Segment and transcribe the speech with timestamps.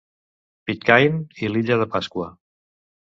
[0.69, 2.31] Pitcairn i l'illa de Pasqua.